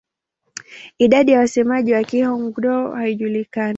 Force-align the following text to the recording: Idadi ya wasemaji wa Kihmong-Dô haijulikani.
Idadi 0.99 1.31
ya 1.31 1.39
wasemaji 1.39 1.93
wa 1.93 2.03
Kihmong-Dô 2.03 2.91
haijulikani. 2.93 3.69